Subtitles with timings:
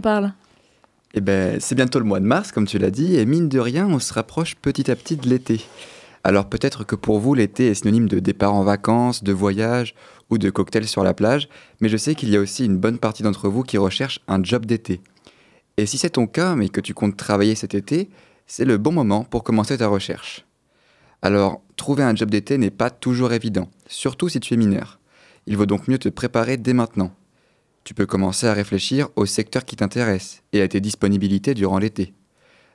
[0.00, 0.32] parle
[1.14, 3.58] Eh ben, c'est bientôt le mois de mars, comme tu l'as dit, et mine de
[3.58, 5.60] rien, on se rapproche petit à petit de l'été.
[6.24, 9.94] Alors peut-être que pour vous, l'été est synonyme de départ en vacances, de voyage
[10.30, 11.48] ou de cocktail sur la plage,
[11.80, 14.42] mais je sais qu'il y a aussi une bonne partie d'entre vous qui recherchent un
[14.42, 15.00] job d'été.
[15.76, 18.10] Et si c'est ton cas, mais que tu comptes travailler cet été,
[18.46, 20.44] c'est le bon moment pour commencer ta recherche.
[21.22, 24.98] Alors, trouver un job d'été n'est pas toujours évident, surtout si tu es mineur.
[25.46, 27.12] Il vaut donc mieux te préparer dès maintenant.
[27.88, 32.12] Tu peux commencer à réfléchir au secteur qui t'intéresse et à tes disponibilités durant l'été.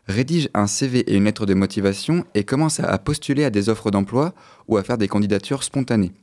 [0.07, 3.91] Rédige un CV et une lettre de motivation et commence à postuler à des offres
[3.91, 4.33] d'emploi
[4.67, 6.13] ou à faire des candidatures spontanées.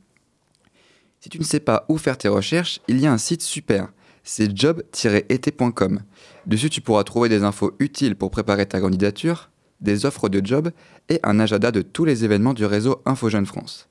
[1.21, 3.93] Si tu ne sais pas où faire tes recherches, il y a un site super,
[4.23, 6.01] c'est job-été.com.
[6.45, 10.69] Dessus, tu pourras trouver des infos utiles pour préparer ta candidature, des offres de job
[11.07, 13.87] et un agenda de tous les événements du réseau Info Jeune France.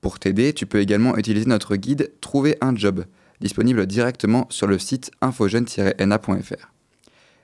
[0.00, 3.04] Pour t'aider, tu peux également utiliser notre guide Trouver un job,
[3.40, 6.72] disponible directement sur le site infojeune-na.fr.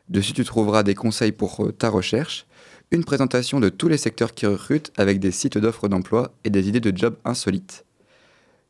[0.08, 2.46] Dessus, tu trouveras des conseils pour euh, ta recherche,
[2.92, 6.68] une présentation de tous les secteurs qui recrutent avec des sites d'offres d'emploi et des
[6.68, 7.84] idées de jobs insolites.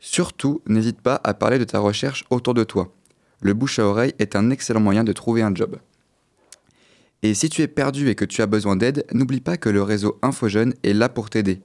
[0.00, 2.92] Surtout, n'hésite pas à parler de ta recherche autour de toi.
[3.40, 5.76] Le bouche à oreille est un excellent moyen de trouver un job.
[7.22, 9.82] Et si tu es perdu et que tu as besoin d'aide, n'oublie pas que le
[9.82, 11.60] réseau InfoJeune est là pour t'aider.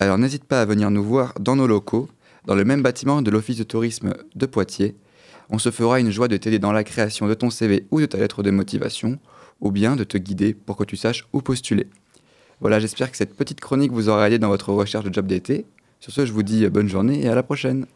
[0.00, 2.08] Alors n'hésite pas à venir nous voir dans nos locaux,
[2.46, 4.94] dans le même bâtiment de l'Office de tourisme de Poitiers.
[5.50, 8.06] On se fera une joie de t'aider dans la création de ton CV ou de
[8.06, 9.18] ta lettre de motivation,
[9.60, 11.86] ou bien de te guider pour que tu saches où postuler.
[12.60, 15.66] Voilà, j'espère que cette petite chronique vous aura aidé dans votre recherche de job d'été.
[16.00, 17.86] Sur ce, je vous dis bonne journée et à la prochaine.